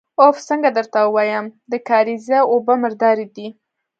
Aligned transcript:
اوف! 0.21 0.35
څنګه 0.49 0.69
درته 0.77 0.99
ووايم، 1.03 1.45
د 1.71 1.73
کارېزه 1.89 2.37
اوبه 2.51 2.73
مردارې 2.83 3.25
دي. 3.35 3.47